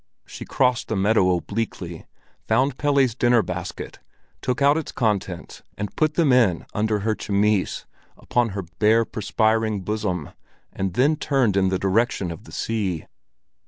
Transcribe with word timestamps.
She 0.25 0.45
crossed 0.45 0.87
the 0.87 0.95
meadow 0.95 1.29
obliquely, 1.35 2.07
found 2.47 2.79
Pelle's 2.79 3.13
dinner 3.13 3.43
basket, 3.43 3.99
took 4.41 4.59
out 4.59 4.75
its 4.75 4.91
contents 4.91 5.61
and 5.77 5.95
put 5.95 6.15
them 6.15 6.33
in 6.33 6.65
under 6.73 7.01
her 7.01 7.13
chemise 7.13 7.85
upon 8.17 8.49
her 8.57 8.63
bare, 8.79 9.05
perspiring 9.05 9.81
bosom, 9.81 10.31
and 10.73 10.95
then 10.95 11.17
turned 11.17 11.55
in 11.55 11.69
the 11.69 11.77
direction 11.77 12.31
of 12.31 12.45
the 12.45 12.51
sea. 12.51 13.05